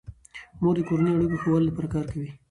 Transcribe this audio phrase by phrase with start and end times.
[0.61, 2.29] مور د کورنیو اړیکو ښه والي لپاره کار کوي.